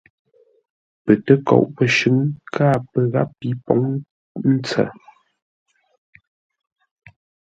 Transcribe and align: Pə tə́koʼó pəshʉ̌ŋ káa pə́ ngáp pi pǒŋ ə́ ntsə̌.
Pə 1.03 1.13
tə́koʼó 1.25 1.63
pəshʉ̌ŋ 1.75 2.17
káa 2.53 2.75
pə́ 2.89 3.01
ngáp 3.09 3.29
pi 3.39 3.47
pǒŋ 3.65 3.81
ə́ 4.45 4.49
ntsə̌. 4.53 4.85